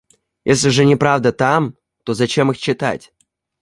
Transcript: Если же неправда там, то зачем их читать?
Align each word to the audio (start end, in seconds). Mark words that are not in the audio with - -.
Если 0.45 0.69
же 0.69 0.83
неправда 0.83 1.31
там, 1.31 1.75
то 2.05 2.15
зачем 2.15 2.49
их 2.49 2.57
читать? 2.57 3.13